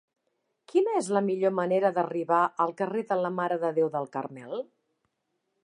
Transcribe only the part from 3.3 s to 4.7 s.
Mare de Déu del Carmel?